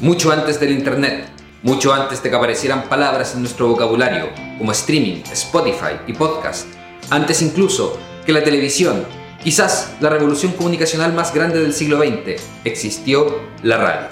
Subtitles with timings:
[0.00, 1.28] mucho antes del Internet,
[1.62, 4.28] mucho antes de que aparecieran palabras en nuestro vocabulario
[4.58, 6.66] como streaming, Spotify y podcast,
[7.10, 9.04] antes incluso que la televisión,
[9.42, 14.08] quizás la revolución comunicacional más grande del siglo XX, existió la radio.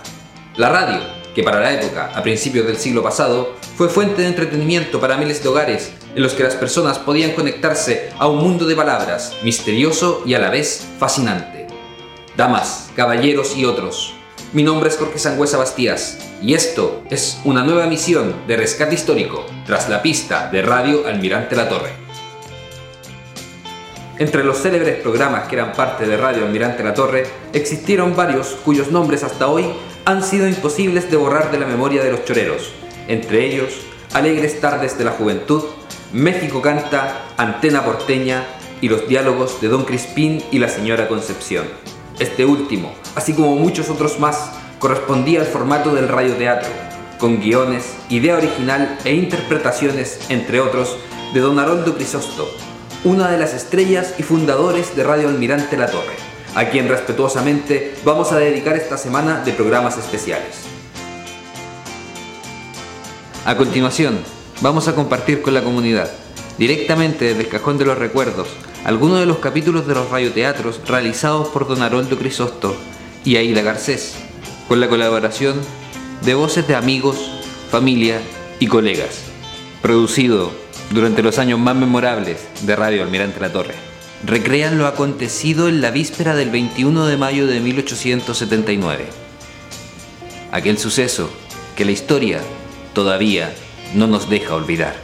[0.56, 1.00] La radio,
[1.34, 5.42] que para la época, a principios del siglo pasado, fue fuente de entretenimiento para miles
[5.42, 10.22] de hogares en los que las personas podían conectarse a un mundo de palabras misterioso
[10.26, 11.66] y a la vez fascinante.
[12.36, 14.14] Damas, caballeros y otros,
[14.52, 19.46] mi nombre es Jorge Sangüesa Bastías y esto es una nueva misión de rescate histórico
[19.64, 21.90] tras la pista de Radio Almirante La Torre.
[24.18, 28.90] Entre los célebres programas que eran parte de Radio Almirante La Torre, existieron varios cuyos
[28.90, 29.64] nombres hasta hoy
[30.04, 32.72] han sido imposibles de borrar de la memoria de los choreros,
[33.08, 33.72] entre ellos
[34.12, 35.62] Alegres Tardes de la Juventud,
[36.12, 38.44] México Canta, Antena Porteña
[38.82, 41.64] y los diálogos de Don Crispín y la señora Concepción.
[42.22, 46.70] Este último, así como muchos otros más, correspondía al formato del radioteatro,
[47.18, 50.98] con guiones, idea original e interpretaciones, entre otros,
[51.34, 52.48] de Don Haroldo Crisosto,
[53.02, 56.14] una de las estrellas y fundadores de Radio Almirante La Torre,
[56.54, 60.58] a quien respetuosamente vamos a dedicar esta semana de programas especiales.
[63.44, 64.20] A continuación,
[64.60, 66.08] vamos a compartir con la comunidad,
[66.56, 68.46] directamente desde el cajón de los recuerdos,
[68.84, 72.76] algunos de los capítulos de los radioteatros realizados por don Haroldo Crisosto
[73.24, 74.14] y Aida Garcés,
[74.68, 75.60] con la colaboración
[76.24, 77.16] de voces de amigos,
[77.70, 78.20] familia
[78.58, 79.20] y colegas,
[79.80, 80.50] producido
[80.90, 83.74] durante los años más memorables de Radio Almirante La Torre.
[84.24, 89.06] Recrean lo acontecido en la víspera del 21 de mayo de 1879.
[90.52, 91.30] Aquel suceso
[91.76, 92.40] que la historia
[92.94, 93.52] todavía
[93.94, 94.94] no nos deja olvidar.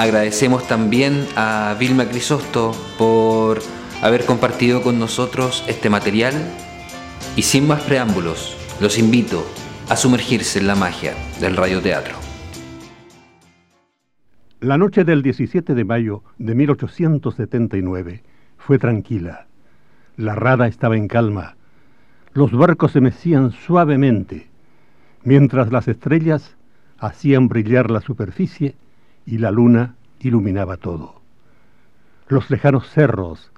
[0.00, 3.58] Agradecemos también a Vilma Crisosto por
[4.00, 6.32] haber compartido con nosotros este material
[7.36, 9.44] y sin más preámbulos, los invito
[9.90, 12.14] a sumergirse en la magia del radioteatro.
[14.60, 18.22] La noche del 17 de mayo de 1879
[18.56, 19.48] fue tranquila.
[20.16, 21.56] La rada estaba en calma.
[22.32, 24.48] Los barcos se mecían suavemente,
[25.24, 26.56] mientras las estrellas
[26.98, 28.76] hacían brillar la superficie
[29.26, 31.14] y la luna iluminaba todo.
[32.28, 33.50] Los lejanos cerros,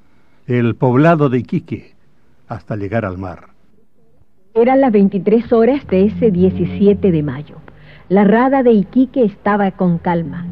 [0.47, 1.95] el poblado de Iquique,
[2.49, 3.49] hasta llegar al mar.
[4.55, 7.57] Eran las 23 horas de ese 17 de mayo.
[8.09, 10.47] La rada de Iquique estaba con calma.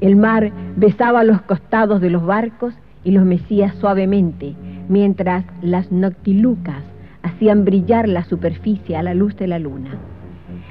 [0.00, 4.54] El mar besaba los costados de los barcos y los mecía suavemente,
[4.88, 6.82] mientras las noctilucas
[7.22, 9.90] hacían brillar la superficie a la luz de la luna.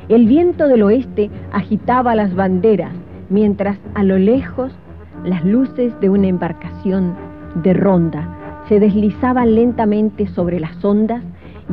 [0.10, 2.94] El viento del oeste agitaba las banderas,
[3.30, 4.72] mientras a lo lejos
[5.24, 7.16] las luces de una embarcación
[7.64, 11.24] de ronda se deslizaban lentamente sobre las ondas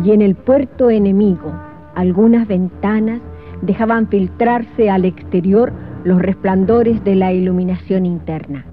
[0.03, 1.53] y en el puerto enemigo
[1.95, 3.21] algunas ventanas
[3.63, 5.73] dejaban filtrarse al exterior
[6.05, 8.67] los resplandores de la iluminación interna.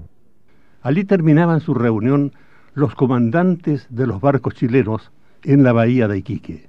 [0.82, 2.32] Allí terminaban su reunión
[2.74, 5.12] los comandantes de los barcos chilenos
[5.44, 6.68] en la bahía de Iquique.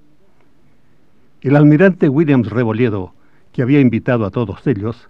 [1.41, 3.13] El almirante Williams Rebolledo,
[3.51, 5.09] que había invitado a todos ellos,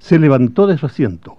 [0.00, 1.38] se levantó de su asiento.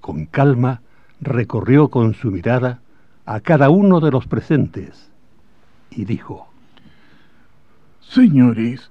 [0.00, 0.82] Con calma
[1.20, 2.80] recorrió con su mirada
[3.24, 5.10] a cada uno de los presentes
[5.90, 6.46] y dijo,
[8.00, 8.90] Señores,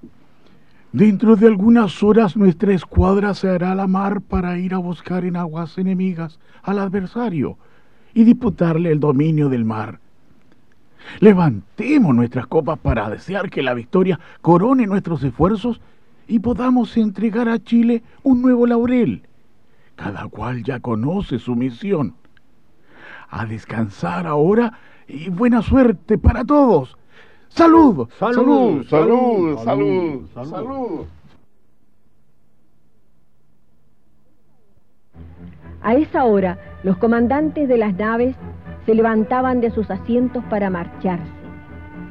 [0.92, 5.24] dentro de algunas horas nuestra escuadra se hará a la mar para ir a buscar
[5.24, 7.58] en aguas enemigas al adversario
[8.14, 10.00] y disputarle el dominio del mar.
[11.20, 15.80] Levantemos nuestras copas para desear que la victoria corone nuestros esfuerzos
[16.28, 19.24] y podamos entregar a Chile un nuevo laurel.
[19.96, 22.16] Cada cual ya conoce su misión.
[23.30, 24.74] A descansar ahora
[25.08, 26.98] y buena suerte para todos.
[27.50, 31.06] Salud, salud, salud, salud, salud.
[35.82, 38.36] A esa hora, los comandantes de las naves
[38.86, 41.32] se levantaban de sus asientos para marcharse.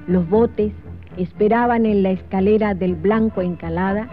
[0.07, 0.73] Los botes
[1.17, 4.09] esperaban en la escalera del Blanco Encalada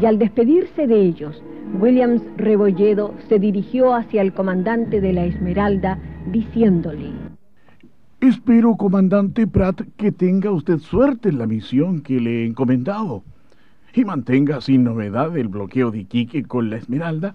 [0.00, 1.42] y al despedirse de ellos,
[1.80, 5.98] Williams Rebolledo se dirigió hacia el comandante de la Esmeralda
[6.32, 7.10] diciéndole,
[8.20, 13.22] Espero, comandante Pratt, que tenga usted suerte en la misión que le he encomendado
[13.94, 17.34] y mantenga sin novedad el bloqueo de Iquique con la Esmeralda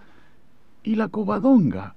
[0.84, 1.96] y la Covadonga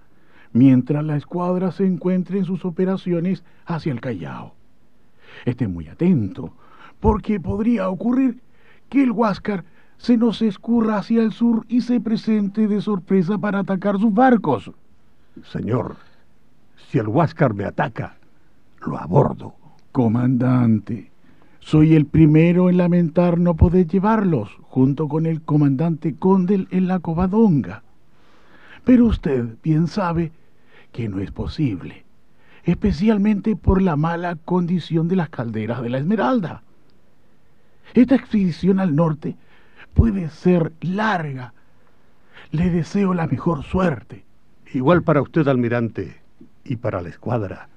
[0.55, 4.55] mientras la escuadra se encuentre en sus operaciones hacia el Callao.
[5.44, 6.55] Esté muy atento,
[7.05, 8.41] porque podría ocurrir
[8.89, 9.62] que el Huáscar
[9.99, 14.71] se nos escurra hacia el sur y se presente de sorpresa para atacar sus barcos.
[15.53, 15.97] Señor,
[16.89, 18.17] si el Huáscar me ataca,
[18.87, 19.53] lo abordo.
[19.93, 21.11] Comandante,
[21.61, 27.01] Soy el primero en lamentar no poder llevarlos, junto con el comandante Condel en la
[27.01, 27.83] Covadonga.
[28.83, 30.33] Pero usted bien sabe
[30.91, 32.06] que no es posible,
[32.65, 36.62] especialmente por la mala condición de las calderas de la Esmeralda.
[37.92, 39.36] Esta expedición al norte
[39.92, 41.52] puede ser larga.
[42.50, 44.25] Le deseo la mejor suerte.
[44.72, 46.20] Igual para usted, almirante,
[46.64, 47.69] y para la escuadra.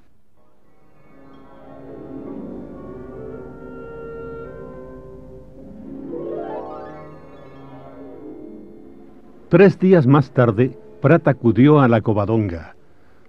[9.49, 12.75] Tres días más tarde, Prat acudió a la Covadonga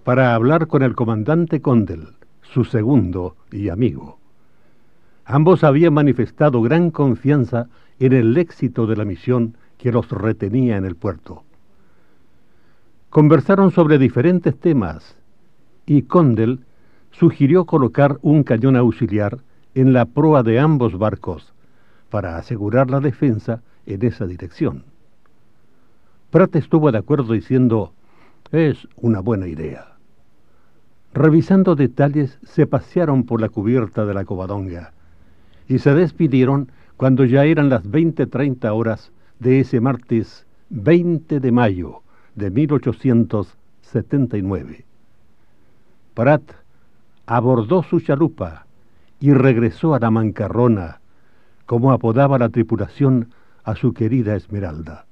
[0.03, 2.09] para hablar con el comandante Condel,
[2.41, 4.18] su segundo y amigo.
[5.31, 7.67] Ambos habían manifestado gran confianza
[7.99, 11.43] en el éxito de la misión que los retenía en el puerto.
[13.11, 15.19] Conversaron sobre diferentes temas
[15.85, 16.61] y Condel
[17.11, 19.37] sugirió colocar un cañón auxiliar
[19.75, 21.53] en la proa de ambos barcos
[22.09, 24.83] para asegurar la defensa en esa dirección.
[26.31, 27.93] Pratt estuvo de acuerdo diciendo,
[28.51, 29.93] es una buena idea.
[31.13, 34.93] Revisando detalles, se pasearon por la cubierta de la covadonga
[35.69, 42.01] y se despidieron cuando ya eran las 20.30 horas de ese martes 20 de mayo
[42.35, 44.83] de 1879.
[46.13, 46.43] Pratt
[47.25, 48.65] abordó su chalupa
[49.21, 50.99] y regresó a la mancarrona,
[51.65, 53.29] como apodaba la tripulación
[53.63, 55.05] a su querida Esmeralda.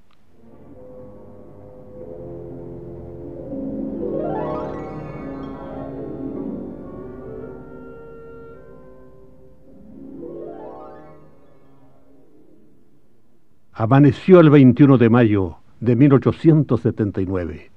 [13.79, 17.69] Amaneció el 21 de mayo de 1879.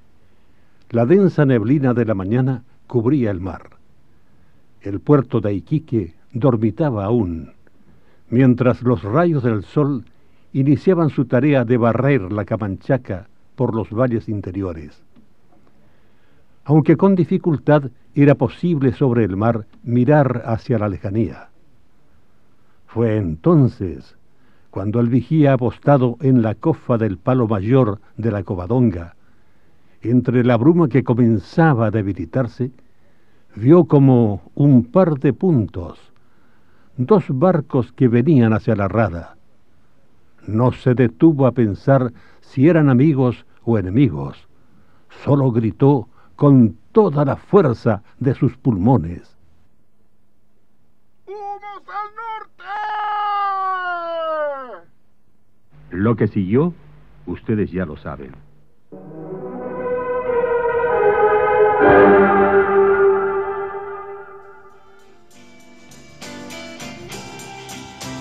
[0.88, 3.76] La densa neblina de la mañana cubría el mar.
[4.80, 7.52] El puerto de Iquique dormitaba aún,
[8.30, 10.06] mientras los rayos del sol
[10.54, 15.02] iniciaban su tarea de barrer la Camanchaca por los valles interiores.
[16.64, 21.50] Aunque con dificultad era posible sobre el mar mirar hacia la lejanía.
[22.86, 24.16] Fue entonces
[24.70, 29.16] cuando el vigía apostado en la cofa del palo mayor de la covadonga,
[30.02, 32.70] entre la bruma que comenzaba a debilitarse,
[33.56, 35.98] vio como un par de puntos,
[36.96, 39.36] dos barcos que venían hacia la rada.
[40.46, 44.48] No se detuvo a pensar si eran amigos o enemigos,
[45.24, 49.36] solo gritó con toda la fuerza de sus pulmones.
[55.90, 56.72] Lo que siguió,
[57.26, 58.32] ustedes ya lo saben.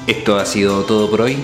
[0.07, 1.38] Esto ha sido todo por hoy.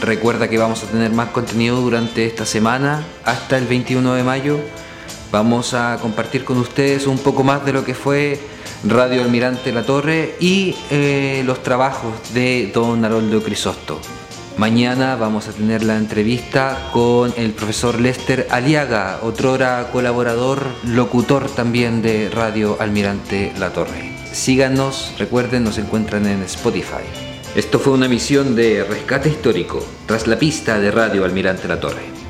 [0.00, 4.58] Recuerda que vamos a tener más contenido durante esta semana hasta el 21 de mayo.
[5.30, 8.40] Vamos a compartir con ustedes un poco más de lo que fue
[8.84, 14.00] Radio Almirante La Torre y eh, los trabajos de don Haroldo Crisosto.
[14.56, 22.00] Mañana vamos a tener la entrevista con el profesor Lester Aliaga, otrora colaborador, locutor también
[22.00, 24.12] de Radio Almirante La Torre.
[24.32, 27.04] Síganos, recuerden, nos encuentran en Spotify.
[27.54, 32.25] Esto fue una misión de rescate histórico tras la pista de Radio Almirante La Torre.